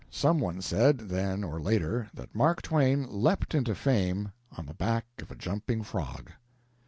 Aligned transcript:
Some 0.09 0.39
one 0.39 0.63
said, 0.63 0.97
then 0.97 1.43
or 1.43 1.59
later, 1.61 2.09
that 2.15 2.33
Mark 2.33 2.63
Twain 2.63 3.05
leaped 3.07 3.53
into 3.53 3.75
fame 3.75 4.31
on 4.57 4.65
the 4.65 4.73
back 4.73 5.05
of 5.19 5.29
a 5.29 5.35
jumping 5.35 5.83
frog. 5.83 6.31